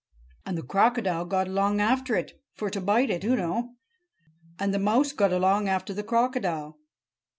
[0.47, 3.75] And the crocodile got along after it—for to bite it, oo know.
[4.57, 6.79] And the mouse got along after the crocodile."